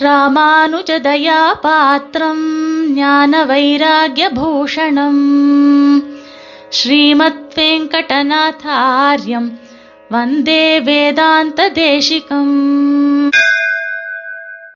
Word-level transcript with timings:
ராமானுஜதயா 0.00 1.52
பாத்திரம் 1.60 2.94
ஞான 2.94 3.44
வைராகியபூஷணம் 3.44 5.24
ஸ்ரீமத் 6.68 7.52
வெங்கடநாதாரியம் 7.54 9.58
வந்தே 10.08 10.80
வேதாந்த 10.80 11.70
தேசிகம் 11.70 13.28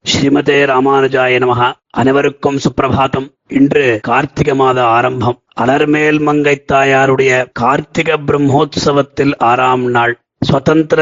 ஸ்ரீமதே 0.05 0.73
ராமானுஜாய 0.73 1.39
நமக 1.39 1.73
அனைவருக்கும் 1.91 2.57
சுப்பிரபாதம் 2.57 3.35
இன்று 3.49 3.99
கார்த்திகை 4.03 4.55
மாத 4.55 4.85
ஆரம்பம். 4.85 5.43
அலர்மேல் 5.61 6.21
மங்கை 6.21 6.65
தாயாருடைய 6.73 7.47
கார்த்திக 7.61 7.99
பிரம்மோத்சவத்தில் 7.99 9.33
ஆறாம் 9.39 9.83
நாள். 9.83 10.19
சுதந்திர 10.47 11.01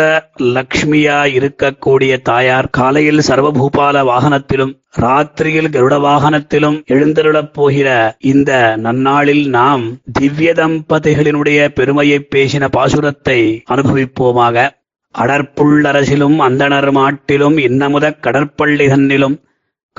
லக்ஷ்மியா 0.55 1.17
இருக்கக்கூடிய 1.35 2.23
தாயார் 2.23 2.69
காலையில் 2.71 3.23
சர்வபூபால 3.29 3.97
வாகனத்திலும் 4.05 4.73
ராத்திரியில் 5.01 5.73
கருட 5.75 5.95
வாகனத்திலும் 6.01 6.79
எழுந்தருளப் 6.87 7.53
போகிற 7.53 7.89
இந்த 8.33 8.51
நன்னாளில் 8.83 9.49
நாம் 9.49 9.85
திவ்ய 10.13 10.53
தம்பதிகளினுடைய 10.53 11.69
பெருமையை 11.69 12.19
பேசின 12.35 12.69
பாசுரத்தை 12.77 13.41
அனுபவிப்போமாக. 13.71 14.67
அடற்புள்ளரசிலும் 15.15 16.39
அந்தணர் 16.49 16.91
மாட்டிலும் 16.93 17.59
இன்னமுதக் 17.59 18.23
கடற்பள்ளி 18.23 18.87
தன்னிலும் 18.89 19.37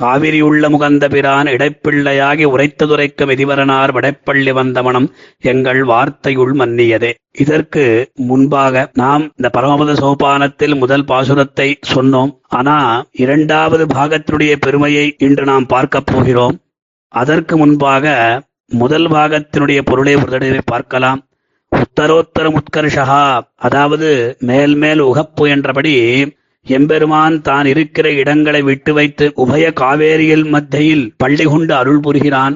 காவிரி 0.02 0.41
உள்ள 0.41 0.70
முகந்த 0.70 1.09
பிரான் 1.09 1.45
இடைப்பிள்ளையாகி 1.45 2.45
உரைத்ததுரைக்க 2.45 3.26
மெதிவரனார் 3.26 3.91
வடைப்பள்ளி 3.98 4.52
வந்தவனம் 4.52 5.08
எங்கள் 5.41 5.84
வார்த்தையுள் 5.84 6.54
மன்னியதே. 6.54 7.12
இதற்கு 7.40 8.12
முன்பாக 8.16 8.90
நாம் 8.94 9.21
இந்த 9.21 9.49
பரமபத 9.54 9.94
சோபானத்தில் 9.94 10.76
முதல் 10.77 11.04
பாசுரத்தை 11.04 11.73
சொன்னோம். 11.95 12.31
ஆனா 12.48 13.05
இரண்டாவது 13.12 13.85
பாகத்தினுடைய 13.85 14.55
பெருமையை 14.55 15.16
இன்று 15.18 15.45
நாம் 15.45 15.66
பார்க்கப் 15.66 16.05
போகிறோம். 16.05 16.57
அதற்கு 17.07 17.57
முன்பாக 17.57 18.05
முதல் 18.68 19.07
பாகத்தினுடைய 19.07 19.82
பொருளை 19.85 20.16
ஒரு 20.16 20.26
தடவை 20.26 20.60
பார்க்கலாம். 20.66 21.21
உத்தரோத்தர 21.71 22.48
முத்கர்ஷா 22.49 23.41
அதாவது 23.55 24.35
மேல் 24.40 24.76
மேல் 24.76 25.01
உகப்பு 25.04 25.48
என்றபடி 25.49 25.96
எம்பெருமான் 26.68 27.41
தான் 27.41 27.66
இருக்கிற 27.66 28.12
இடங்களை 28.12 28.62
விட்டு 28.62 28.94
வைத்து 28.94 29.34
உபய 29.38 29.66
காவேரியில் 29.82 30.46
மத்தியில் 30.49 31.13
பள்ளி 31.18 31.46
கொண்டு 31.46 31.76
அருள் 31.76 31.99
புரிகிறான். 31.99 32.55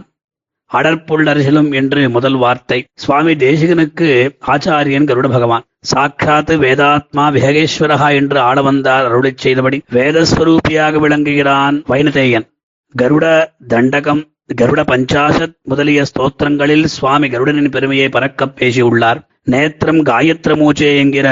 அடற்புள்ளரசிலும் 0.72 1.74
என்று 1.74 2.10
முதல் 2.10 2.36
வார்த்தை. 2.36 2.86
சுவாமி 2.96 3.34
தேசிகனுக்கு 3.34 4.10
ஆச்சாரியன் 4.48 5.08
கருட 5.10 5.30
பகவான். 5.30 5.64
சாட்சாத்து 5.96 6.56
வேதாத்மா 6.64 7.26
விஹகேஸ்வரகா 7.36 8.14
என்று 8.14 8.40
ஆட 8.40 8.62
வந்தார் 8.62 9.06
அருளை 9.06 9.32
செய்தபடி 9.36 9.82
வேதஸ்வரூபியாக 9.92 11.00
விளங்குகிறான் 11.00 11.84
வைனதேயன் 11.88 12.48
கருட 12.96 13.26
தண்டகம் 13.68 14.22
கருட 14.62 14.82
பஞ்சாசத் 14.84 15.56
முதலிய 15.64 16.04
ஸ்தோத்திரங்களில் 16.04 16.86
சுவாமி 16.86 17.28
கருடனின் 17.28 17.72
பெருமையை 17.72 18.10
பறக்கப் 18.10 18.56
பேசியுள்ளார். 18.56 19.20
நேத்திரம் 19.44 20.02
காயத்ர 20.04 20.56
மூச்சே 20.62 20.98
என்கிற 20.98 21.28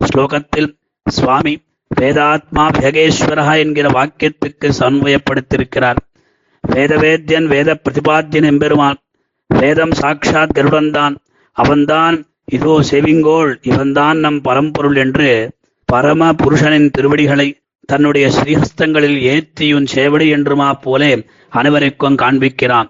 ஸ்லோகத்தில் 0.00 0.68
சுவாமி 1.06 1.54
வேதாத்மா 1.90 2.64
வேகேஸ்வரா 2.76 3.58
என்கிற 3.58 3.86
வாக்கியத்துக்கு 3.88 4.68
சன்வயப்படுத்தியிருக்கிறார் 4.78 5.98
வேதவேத்யன் 6.64 7.46
வேத 7.46 7.70
பிரதிபாத்தியன் 7.84 8.48
எம்பெருமான். 8.50 8.98
வேதம் 9.50 9.90
சாட்சாத் 9.90 10.54
கருடன்தான். 10.58 11.14
அவன்தான் 11.56 12.16
இதோ 12.44 12.74
செவிங்கோள் 12.90 13.52
இவன்தான் 13.62 14.18
நம் 14.18 14.40
பரம்பொருள் 14.40 14.96
என்று 14.96 15.28
பரம 15.88 16.32
புருஷனின் 16.32 16.90
திருவடிகளை 16.90 17.48
தன்னுடைய 17.84 18.26
ஸ்ரீஹஸ்தங்களில் 18.28 19.18
ஏத்தியுன் 19.32 19.88
சேவடி 19.94 20.26
என்றுமா 20.36 20.68
போலே 20.82 21.12
அனைவருக்கும் 21.52 22.18
காண்பிக்கிறான். 22.22 22.88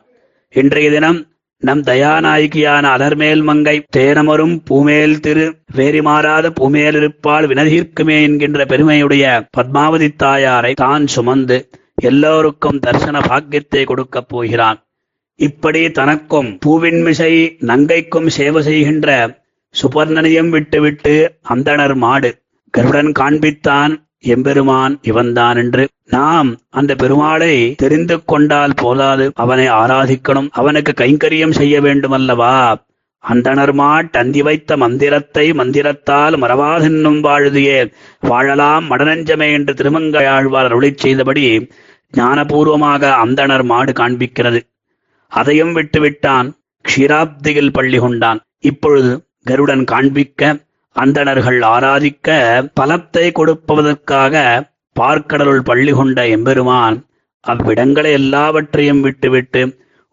இன்றைய 0.55 0.89
தினம் 0.91 1.21
நம் 1.63 1.83
தயாநாயகியான 1.83 2.85
அலர்மேல் 2.97 3.43
மங்கை 3.43 3.75
தேனமரும் 3.97 4.55
பூமேல் 4.65 5.21
திரு 5.21 5.45
வேறி 5.75 6.01
மாறாத 6.01 6.47
பூமேல் 6.51 6.95
இருப்பால் 6.95 7.47
வினதீர்க்குமே 7.47 8.17
என்கின்ற 8.23 8.65
பெருமையுடைய 8.65 9.25
பத்மாவதி 9.51 10.09
தாயாரை 10.17 10.73
தான் 10.75 11.07
சுமந்து 11.07 11.59
எல்லோருக்கும் 12.03 12.79
தரிசன 12.79 13.21
பாக்கியத்தை 13.21 13.85
கொடுக்கப் 13.85 14.29
போகிறான். 14.29 14.79
இப்படி 15.41 15.91
தனக்கும் 15.91 16.59
பூவின்மிசை 16.67 17.33
நங்கைக்கும் 17.67 18.27
சேவை 18.27 18.63
செய்கின்ற 18.63 19.11
சுபர்ணனையும் 19.75 20.49
விட்டுவிட்டு 20.49 21.15
அந்தணர் 21.49 21.95
மாடு 21.95 22.31
கருடன் 22.75 23.13
காண்பித்தான் 23.19 23.93
எம்பெருமான் 24.25 24.99
இவன்தான் 25.03 25.57
என்று 25.57 25.89
நாம் 26.05 26.49
அந்த 26.71 26.95
பெருமாளை 26.95 27.75
தெரிந்து 27.75 28.25
கொண்டால் 28.25 28.73
போதாது. 28.77 29.33
அவனை 29.35 29.67
ஆராதிக்கணும். 29.69 30.49
அவனுக்கு 30.51 30.93
கைங்கரியம் 30.97 31.51
செய்ய 31.51 31.81
வேண்டுமல்லவா? 31.81 32.75
அந்தணர்மாட் 33.25 34.13
அந்தி 34.13 34.43
வைத்த 34.43 34.77
மந்திரத்தை 34.77 35.53
மந்திரத்தால் 35.53 36.37
மறவாதென்னும் 36.37 37.21
வாழுதியே. 37.27 37.79
வாழலாம் 38.21 38.91
மடநஞ்சமே 38.91 39.53
என்று 39.53 39.75
திருமங்கையாழ்வார் 39.75 40.69
அருளி 40.71 40.93
செய்தபடி 40.97 41.67
ஞானபூர்வமாக 42.17 43.03
அந்தணர் 43.25 43.65
மாடு 43.65 43.93
காண்பிக்கிறது. 43.93 44.61
அதையும் 45.33 45.77
விட்டுவிட்டான். 45.77 46.49
க்ஷீராப்தியில் 46.85 47.73
பள்ளி 47.73 47.99
கொண்டான். 47.99 48.41
இப்பொழுது 48.59 49.13
கருடன் 49.45 49.85
காண்பிக்க 49.85 50.57
அந்தணர்கள் 50.97 51.61
ஆராதிக்க 51.67 52.29
பலத்தை 52.81 53.27
கொடுப்பதற்காக 53.33 54.35
பார்க்கடலுள் 54.97 55.63
பள்ளி 55.63 55.93
கொண்ட 55.93 56.21
எம்பெருமான் 56.29 56.97
அவ்விடங்களை 57.45 58.11
எல்லாவற்றையும் 58.13 59.01
விட்டுவிட்டு 59.01 59.63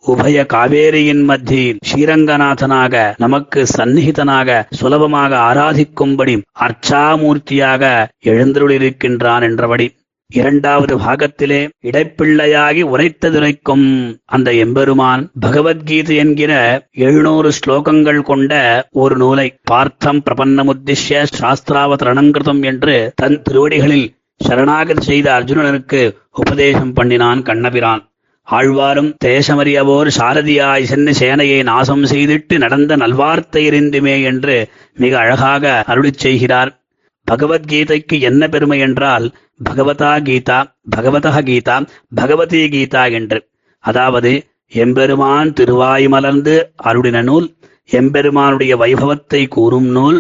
உபய 0.04 0.44
காவேரியின் 0.54 1.24
மத்தியில் 1.26 1.80
ஸ்ரீரங்கநாதனாக 1.88 2.96
நமக்கு 3.18 3.62
சந்நிகிதனாக 3.78 4.60
சுலபமாக 4.70 5.32
ஆராதிக்கும்படி 5.50 6.36
அர்ச்சாமூர்த்தியாக 6.62 7.84
எழுந்தருளிருக்கின்றான் 8.24 9.42
என்றபடி 9.42 9.88
இரண்டாவது 10.32 10.94
பாகத்திலே 10.98 11.60
இடைப்பிள்ளையாகி 11.82 12.82
உரைத்ததுரைக்கும் 12.84 13.86
அந்த 14.26 14.54
எம்பெருமான் 14.54 15.22
பகவத்கீதை 15.40 16.16
என்கிற 16.16 16.52
எழுநூறு 17.06 17.50
ஸ்லோகங்கள் 17.50 18.20
கொண்ட 18.22 18.54
ஒரு 18.92 19.16
நூலை 19.18 19.48
பார்த்தம் 19.64 20.20
பிரபன்னமுத்திஷ்ய 20.26 21.24
சாஸ்திராவதரணங்கிருதம் 21.40 22.62
என்று 22.64 22.96
தன் 23.16 23.42
திருவடிகளில் 23.42 24.08
சரணாகதி 24.42 25.02
செய்த 25.02 25.28
அர்ஜுனனுக்கு 25.38 26.02
உபதேசம் 26.32 26.94
பண்ணினான் 26.94 27.42
கண்ணபிரான். 27.42 28.04
ஆழ்வாரும் 28.48 29.10
தேசமறியவோர் 29.26 30.10
சாரதியாய் 30.18 30.84
சென்று 30.84 31.14
சேனையை 31.14 31.64
நாசம் 31.64 32.04
செய்திட்டு 32.04 32.58
நடந்த 32.58 32.98
நல்வார்த்தை 32.98 33.64
எறிந்துமே 33.70 34.24
என்று 34.24 34.56
மிக 34.94 35.18
அழகாக 35.18 35.84
அருளிச் 35.88 36.22
செய்கிறார். 36.26 36.72
பகவத்கீதைக்கு 37.32 38.20
என்ன 38.20 38.48
பெருமை 38.48 38.80
என்றால் 38.80 39.26
பகவதா 39.64 40.12
கீதா 40.20 40.58
பகவதா 40.96 41.40
கீதா 41.42 41.76
பகவதி 42.16 42.60
கீதா 42.68 43.12
என்று. 43.12 43.40
அதாவது 43.84 44.32
எம்பெருமான் 44.72 45.54
திருவாயுமலர்ந்து 45.54 46.56
அருளின 46.84 47.22
நூல் 47.24 47.48
எம்பெருமானுடைய 47.90 48.74
வைபவத்தை 48.78 49.48
கூறும் 49.48 49.90
நூல் 49.90 50.20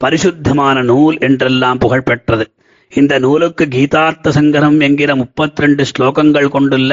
பரிசுத்தமான 0.00 0.82
நூல் 0.82 1.18
என்றெல்லாம் 1.18 1.78
புகழ் 1.78 2.02
பெற்றது 2.02 2.44
இந்த 2.92 3.18
நூலுக்கு 3.18 3.64
கீதார்த்த 3.66 4.30
சங்கரம் 4.30 4.80
என்கிற 4.80 5.14
முப்பத்தி 5.14 5.62
ரெண்டு 5.62 5.84
ஸ்லோகங்கள் 5.84 6.48
கொண்டுள்ள 6.48 6.92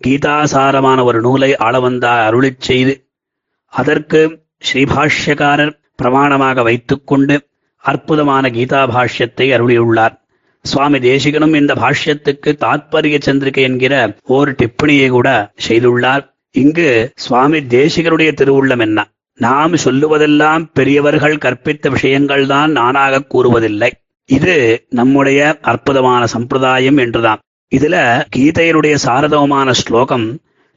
கீதாசாரமான 0.00 1.04
ஒரு 1.04 1.20
நூலை 1.20 1.56
ஆளவந்தார் 1.56 2.24
அருளிச் 2.28 2.60
செய்து 2.60 2.94
அதற்கு 3.72 4.20
ஸ்ரீபாஷ்யக்காரர் 4.70 5.72
பிரமாணமாக 6.02 6.62
வைத்துக்கொண்டு 6.62 7.36
அற்புதமான 7.84 8.44
கீதா 8.48 8.80
பாஷ்யத்தை 8.94 9.46
அருளியுள்ளார். 9.56 10.14
சுவாமி 10.64 10.98
தேசிகனும் 10.98 11.54
இந்த 11.60 11.72
பாஷ்யத்துக்கு 11.74 12.50
தாத்பரிய 12.64 13.18
சந்திரிகை 13.26 13.62
என்கிற 13.68 13.94
ஓர் 14.36 14.50
டிப்பணியை 14.60 15.08
கூட 15.10 15.28
செய்துள்ளார். 15.66 16.24
இங்கு 16.54 16.88
சுவாமி 17.24 17.58
தேசிகருடைய 17.76 18.30
திருவுள்ளம் 18.40 18.82
என்ன? 18.86 18.98
நாம் 19.40 19.82
சொல்லுவதெல்லாம் 19.84 20.64
பெரியவர்கள் 20.72 21.42
கற்பித்த 21.44 21.90
விஷயங்கள் 21.90 22.44
தான் 22.46 22.70
நானாக 22.72 23.24
கூறுவதில்லை. 23.34 23.90
இது 24.28 24.56
நம்முடைய 24.90 25.40
அற்புதமான 25.72 26.22
சம்பிரதாயம் 26.26 26.96
என்றுதான். 26.96 27.40
இதுல 27.72 27.96
கீதையினுடைய 28.36 28.94
சாரதவமான 29.06 29.70
ஸ்லோகம் 29.82 30.28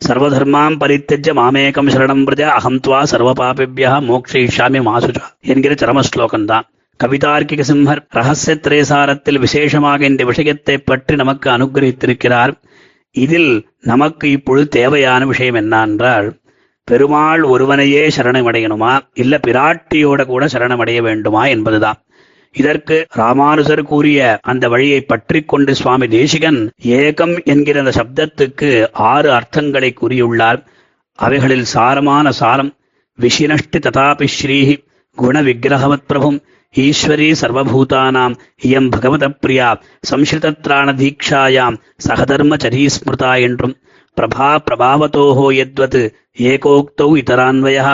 சர்வதர்மாம் 0.01 0.75
பரித்தஜ 0.81 1.27
மாமேகம் 1.39 1.89
சரணம் 1.93 2.23
பிரஜ 2.27 2.43
அகம் 2.57 2.79
துவா 2.85 2.99
சர்வ 3.11 3.29
பாபிபியா 3.39 3.91
மோக்ஷயிஷாமி 4.09 4.79
மாசுஜா 4.87 5.25
என்கிற 5.53 5.73
சரம 5.81 6.03
ஸ்லோகம் 6.09 6.47
தான் 6.51 6.65
கவிதார்க்கிக 6.99 7.63
சிம்மர் 7.67 8.01
ரகசிய 8.09 8.53
திரேசாரத்தில் 8.61 9.39
விசேஷமாக 9.39 10.05
இந்த 10.05 10.23
விஷயத்தை 10.23 10.77
பற்றி 10.77 11.15
நமக்கு 11.15 11.47
அனுகிரகித்திருக்கிறார். 11.49 12.53
இதில் 13.15 13.67
நமக்கு 13.81 14.31
இப்பொழுது 14.31 14.67
தேவையான 14.67 15.25
விஷயம் 15.25 15.55
என்னென்றால் 15.55 16.27
பெருமாள் 16.87 17.43
ஒருவனையே 17.43 18.07
சரணமடையணுமா? 18.07 18.93
இல்ல 19.13 19.39
பிராட்டியோட 19.47 20.25
கூட 20.25 20.45
சரணமடைய 20.45 21.01
வேண்டுமா 21.01 21.45
என்பதுதான். 21.45 21.99
இதற்கு 22.55 23.05
ராமானுஜர் 23.11 23.83
கூறிய 23.83 24.39
அந்த 24.41 24.69
வழியை 24.69 25.01
பற்றி 25.01 25.41
கொண்டு 25.41 25.75
சுவாமி 25.75 26.07
தேசிகன் 26.07 26.71
ஏகம் 26.97 27.35
என்கிற 27.43 27.79
அந்த 27.79 27.93
சப்தத்துக்கு 27.99 28.69
ஆறு 28.91 29.29
அர்த்தங்களை 29.31 29.91
கூறியுள்ளார். 30.01 30.59
அவைகளில் 31.19 31.65
சாரமான 31.73 32.29
சாரம் 32.29 32.71
விசினஷ்டி 33.19 33.79
ததாபி 33.79 34.27
ஸ்ரீஹி 34.37 34.75
குண 35.17 35.41
விக்கிரகவத் 35.41 36.07
பிரபும் 36.07 36.39
ஈஸ்வரி 36.73 37.29
சர்வபூதானாம் 37.41 38.35
இயம் 38.67 38.89
பகவத 38.93 39.25
பிரியா 39.41 39.69
சம்ஸ்ருதத்ராண 40.09 40.93
தீக்ஷாயாம் 40.99 41.77
சகதர்மச்சரீ 42.07 42.83
ஸ்மிருதா 42.95 43.33
என்றும் 43.47 43.75
பிரபா 44.17 44.49
பிரபாவத்தோஹோ 44.65 45.45
யத்வத் 45.57 46.01
ஏகோக்தௌ 46.47 47.09
இதரான்வயா 47.21 47.85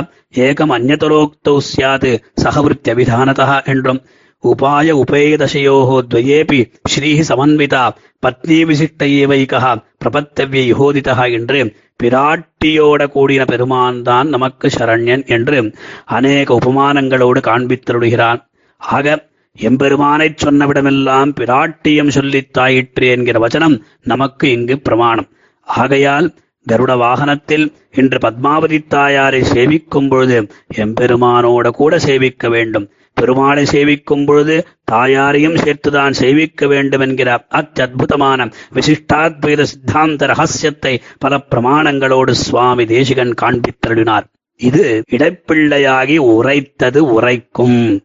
ஏகம் 0.43 0.73
அந்நதரோக்தௌ 0.75 1.57
சியாத் 1.67 2.11
சகவிருத்தியபிதானதா 2.43 3.57
என்றும் 3.73 4.01
உபாய 4.43 4.89
உபேதசயோஹோ 5.01 5.95
துவயேபி 6.11 6.59
ஸ்ரீஹி 6.91 7.23
சமன்விதா 7.29 7.83
பத்னி 8.23 8.59
விசிஷ்ட 8.63 9.03
ஏவைகா 9.17 9.71
பிரபத்தவிய 10.03 10.63
யுகோதிதா 10.69 11.25
என்று 11.37 11.61
பிராட்டியோட 12.03 13.01
கூடின 13.13 13.45
பெருமான் 13.45 13.97
தான் 14.01 14.27
நமக்கு 14.29 14.67
சரண்யன் 14.75 15.25
என்று 15.27 15.57
அநேக 16.09 16.47
உபமானங்களோடு 16.53 17.41
காண்பித்தருடுகிறான் 17.41 18.39
ஆக 18.79 19.27
எம்பெருமானைச் 19.57 20.43
சொன்னவிடமெல்லாம் 20.43 21.31
பிராட்டியம் 21.39 22.07
சொல்லித் 22.07 22.57
தாயிற்று 22.57 23.09
என்கிற 23.09 23.47
வச்சனம் 23.47 23.81
நமக்கு 24.03 24.51
இங்கு 24.51 24.79
பிரமாணம். 24.79 25.27
ஆகையால் 25.61 26.33
கருட 26.67 26.97
வாகனத்தில் 26.97 27.73
இன்று 27.91 28.17
பத்மாவதி 28.17 28.87
தாயாரை 28.87 29.41
சேவிக்கும் 29.41 30.09
பொழுது 30.09 30.47
எம்பெருமானோட 30.75 31.69
கூட 31.69 31.99
சேவிக்க 31.99 32.49
வேண்டும். 32.49 32.89
பெருமாளை 33.21 33.63
சேவிக்கும் 33.71 34.25
பொழுது 34.25 34.67
தாயாரையும் 34.91 35.55
சேர்த்துதான் 35.55 36.11
சேவிக்க 36.11 36.67
வேண்டும் 36.67 37.01
என்கிற 37.01 37.45
அத்தியுதமான 37.55 38.51
விசிஷ்டாத்வைத 38.73 39.61
சித்தாந்த 39.63 40.25
ரகசியத்தை 40.25 41.01
பல 41.19 41.41
பிரமாணங்களோடு 41.51 42.31
சுவாமி 42.31 42.85
தேசிகன் 42.85 43.33
காண்பித்தருளினார். 43.41 44.27
இது 44.57 45.03
இடைப்பிள்ளையாகி 45.11 46.17
உரைத்தது 46.17 47.05
உரைக்கும். 47.05 48.01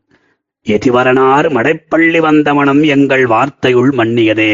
எதிவரனார் 0.66 1.46
மடைப்பள்ளி 1.56 2.20
வந்தமனம் 2.20 2.82
எங்கள் 2.86 3.24
வார்த்தையுள் 3.26 3.90
மன்னியதே. 3.92 4.52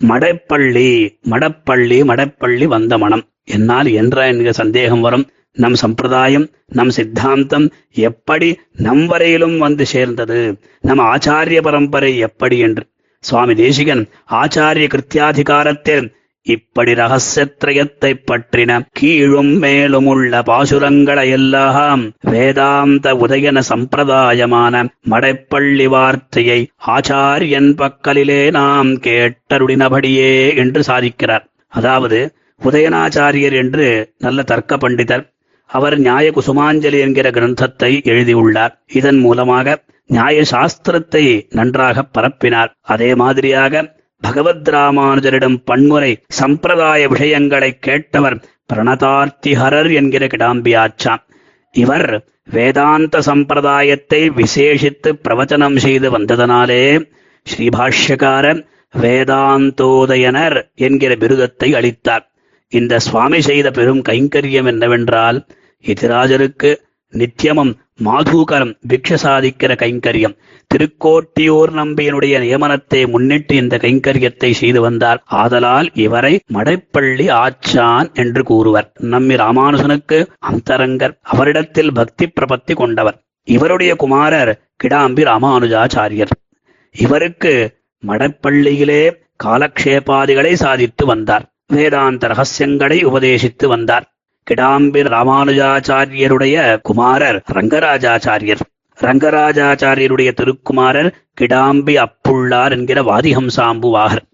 மடைப்பள்ளி 0.00 0.88
மடப்பள்ளி 1.30 1.98
மடப்பள்ளி 2.10 2.66
வந்த 2.66 2.98
மனம் 2.98 3.22
என்னால் 3.44 3.86
என்ற 3.92 4.26
என்கிற 4.26 4.52
சந்தேகம் 4.52 5.00
வரும். 5.00 5.26
நம் 5.52 5.74
சம்பிரதாயம் 5.74 6.46
நம் 6.66 6.90
சித்தாந்தம் 6.90 7.66
எப்படி 7.90 8.48
நம் 8.76 9.06
வரையிலும் 9.06 9.58
வந்து 9.58 9.86
சேர்ந்தது? 9.86 10.58
நம் 10.80 10.98
ஆச்சாரிய 10.98 11.62
பரம்பரை 11.62 12.18
எப்படி 12.18 12.58
என்று. 12.58 12.84
சுவாமி 13.24 13.54
தேசிகன் 13.54 14.02
ஆச்சாரிய 14.32 14.86
கிருத்தியாதிகாரத்தில் 14.94 16.06
இப்படி 16.46 16.92
ரகசியத்ரயத்தை 16.92 18.10
பற்றின 18.30 18.72
கீழும் 18.92 19.52
மேலும் 19.58 20.06
உள்ள 20.06 20.42
பாசுரங்களை 20.42 21.24
எல்லாம் 21.30 22.02
வேதாந்த 22.30 23.14
உதயன 23.14 23.62
சம்பிரதாயமான 23.68 24.82
மடைப்பள்ளி 25.10 25.86
வார்த்தையை 25.86 26.58
ஆச்சாரியன் 26.86 27.70
பக்கலிலே 27.80 28.50
நாம் 28.50 28.90
கேட்டருடினபடியே 29.06 30.34
என்று 30.54 30.82
சாதிக்கிறார். 30.86 31.46
அதாவது 31.72 32.18
உதயனாச்சாரியர் 32.60 33.56
என்று 33.62 33.86
நல்ல 34.18 34.42
தர்க்க 34.42 34.76
பண்டிதர் 34.76 35.24
அவர் 35.70 35.98
நியாய 35.98 36.26
குசுமாஞ்சலி 36.30 36.98
என்கிற 36.98 37.26
கிரந்தத்தை 37.30 37.92
எழுதியுள்ளார். 38.04 38.74
இதன் 38.92 39.18
மூலமாக 39.18 39.76
நியாய 40.10 40.38
சாஸ்திரத்தை 40.50 41.24
நன்றாக 41.50 42.04
பரப்பினார். 42.18 42.70
அதே 42.86 43.14
மாதிரியாக 43.14 43.82
பகவத் 44.22 44.68
ராமானுஜரிடம் 44.68 45.58
பன்முறை 45.64 46.10
சம்பிரதாய 46.28 47.08
விஷயங்களை 47.08 47.70
கேட்டவர் 47.82 48.36
பிரணதார்த்திஹரர் 48.72 49.90
என்கிற 49.92 50.26
கிடாம்பியாச்சான் 50.26 51.22
இவர் 51.74 52.08
வேதாந்த 52.50 53.20
சம்பிரதாயத்தை 53.26 54.20
விசேஷித்து 54.36 55.10
பிரவச்சனம் 55.24 55.76
செய்து 55.76 56.08
வந்ததனாலே 56.10 56.84
ஸ்ரீபாஷ்யக்காரர் 57.46 58.60
வேதாந்தோதயனர் 58.94 60.56
என்கிற 60.78 61.12
பிருதத்தை 61.14 61.68
அளித்தார் 61.74 62.24
இந்த 62.72 62.98
சுவாமி 62.98 63.40
செய்த 63.40 63.68
பெரும் 63.70 64.02
கைங்கரியம் 64.02 64.66
என்னவென்றால் 64.66 65.38
எதிராஜருக்கு 65.84 66.70
நித்தியமும் 67.12 67.72
மாதூகரம் 68.02 68.72
பிக்ஷ 68.88 69.16
சாதிக்கிற 69.22 69.72
கைங்கரியம். 69.82 70.36
திருக்கோட்டியூர் 70.70 71.70
நம்பியனுடைய 71.70 72.34
நியமனத்தை 72.40 73.08
முன்னிட்டு 73.08 73.56
இந்த 73.56 73.76
கைங்கரியத்தை 73.76 74.50
செய்து 74.50 74.80
வந்தார். 74.80 75.22
ஆதலால் 75.24 75.90
இவரை 75.94 76.40
மடைப்பள்ளி 76.52 77.26
ஆச்சான் 77.32 78.12
என்று 78.12 78.42
கூறுவர். 78.42 78.92
நம்மி 79.00 79.36
ராமானுஜனுக்கு 79.36 80.18
அந்தரங்கர் 80.50 81.14
அவரிடத்தில் 81.22 81.92
பக்தி 81.92 82.26
பிரபத்தி 82.40 82.74
கொண்டவர். 82.74 83.18
இவருடைய 83.44 83.96
குமாரர் 83.96 84.60
கிடாம்பி 84.84 85.22
ராமானுஜாச்சாரியர். 85.24 86.32
இவருக்கு 86.94 87.82
மடப்பள்ளியிலே 88.06 89.02
காலக்ஷேபாதிகளை 89.44 90.52
சாதித்து 90.52 91.06
வந்தார். 91.06 91.44
வேதாந்த 91.66 92.26
ரகசியங்களை 92.26 93.04
உபதேசித்து 93.04 93.66
வந்தார். 93.66 94.13
கிடாம்பி 94.50 95.02
ராமானுஜாச்சாரியருடைய 95.14 96.56
குமாரர் 96.82 97.38
ரங்கராஜாச்சாரியர். 97.52 98.62
ரங்கராஜாச்சாரியருடைய 98.98 100.30
திருக்குமாரர் 100.32 101.10
கிடாம்பி 101.40 101.94
அப்புள்ளார் 102.04 102.70
என்கிற 102.70 103.02
வாதிஹம்சாம்புவாகர். 103.02 104.24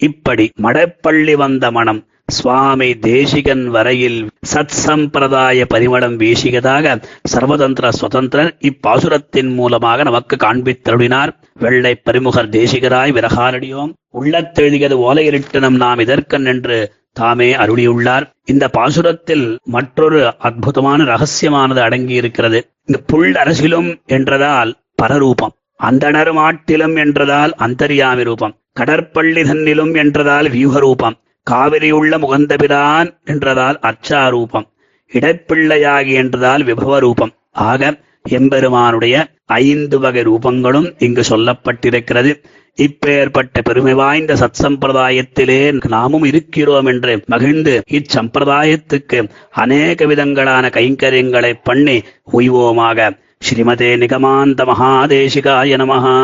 இப்படி 0.00 0.44
மடப்பள்ளி 0.62 1.34
வந்த 1.36 1.70
மனம் 1.70 2.00
சுவாமி 2.26 2.88
தேசிகன் 2.98 3.62
வரையில் 3.74 4.18
சத் 4.54 4.74
சம்பிரதாய 4.86 5.64
பரிமளம் 5.74 6.16
வீசியதாக 6.22 6.96
சர்வதந்திர 7.32 7.88
சுதந்திரர் 8.00 8.50
இப்பாசுரத்தின் 8.70 9.50
மூலமாக 9.54 10.02
நமக்கு 10.02 10.36
காண்பித்தருளினார். 10.36 11.30
வெள்ளை 11.54 11.92
பரிமுகர் 12.06 12.50
தேசிகராய் 12.58 13.14
விரகாரடியோம் 13.18 13.92
உள்ளத்தெழுதியது 14.20 14.96
ஓலையிலிட்டனம் 15.08 15.76
நாம் 15.76 15.98
இதற்கன் 15.98 16.46
என்று 16.46 16.76
தாமே 17.12 17.54
அருளியுள்ளார். 17.54 18.24
இந்த 18.44 18.64
பாசுரத்தில் 18.78 19.46
மற்றொரு 19.64 20.20
அற்புதமான 20.38 21.04
ரகசியமானது 21.04 21.80
அடங்கி 21.80 22.14
இருக்கிறது 22.14 22.58
இந்த 22.84 22.98
புல் 23.06 23.32
அரசிலும் 23.32 23.90
என்றதால் 24.06 24.70
பரரூபம் 25.02 25.54
அந்தணர் 25.80 26.32
மாட்டிலும் 26.32 26.96
என்றதால் 26.96 27.52
அந்தரியாமி 27.58 28.22
ரூபம் 28.22 28.54
கடற்பள்ளி 28.80 29.42
தன்னிலும் 29.42 29.94
என்றதால் 29.94 30.46
வியூகரூபம் 30.48 31.16
காவிரியுள்ள 31.50 32.14
முகந்தபிரான் 32.24 33.10
என்றதால் 33.24 33.78
அச்சாரூபம் 33.82 34.66
இடப்பிள்ளையாகி 35.12 36.14
என்றதால் 36.14 36.62
விபவ 36.62 36.98
ரூபம் 36.98 37.32
ஆக 37.52 37.82
எம்பெருமானுடைய 38.28 39.16
ஐந்து 39.46 39.98
வகை 39.98 40.22
ரூபங்களும் 40.22 40.88
இங்கு 40.98 41.22
சொல்லப்பட்டிருக்கிறது. 41.28 42.32
இப்பேற்பட்ட 42.77 43.61
பெருமை 43.61 43.93
வாய்ந்த 43.93 44.35
சத் 44.35 44.61
சம்பிரதாயத்திலே 44.61 45.59
நாமும் 45.87 46.25
இருக்கிறோம் 46.25 46.87
என்று 46.87 47.15
மகிழ்ந்து 47.27 47.73
இச்சம்பிரதாயத்துக்கு 47.97 49.19
அநேக 49.63 50.05
விதங்களான 50.05 50.71
கைங்கரியங்களை 50.77 51.53
பண்ணி 51.63 51.97
உய்வோமாக 52.33 53.09
ஸ்ரீமதே 53.45 53.91
நிகமாந்த 54.03 54.65
மகாதேசிகாய 54.65 55.77
நமஹா 55.77 56.17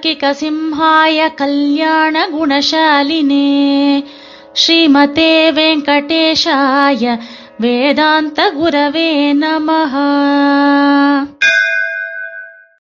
कवितार्किकसिंहाय 0.00 1.18
कल्याणगुणशालिने 1.38 2.28
श्रीमते 4.56 5.32
वेङ्कटेशाय 5.50 7.04
वेदान्तगुरवे 7.62 9.10
नमः 9.34 9.94